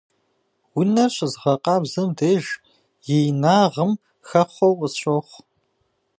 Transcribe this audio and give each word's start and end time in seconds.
Унэр 0.79 1.11
щызгъэкъабзэм 1.15 2.09
деж 2.17 2.45
и 3.13 3.17
инагъым 3.29 3.91
хэхъуэу 4.27 4.77
къысщохъу. 4.79 5.41